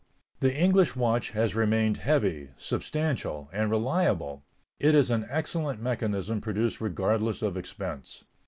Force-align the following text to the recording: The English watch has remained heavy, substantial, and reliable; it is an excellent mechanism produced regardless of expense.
The 0.39 0.51
English 0.57 0.95
watch 0.95 1.29
has 1.29 1.53
remained 1.53 1.97
heavy, 1.97 2.49
substantial, 2.57 3.49
and 3.53 3.69
reliable; 3.69 4.43
it 4.79 4.95
is 4.95 5.11
an 5.11 5.27
excellent 5.29 5.79
mechanism 5.79 6.41
produced 6.41 6.81
regardless 6.81 7.43
of 7.43 7.55
expense. 7.55 8.25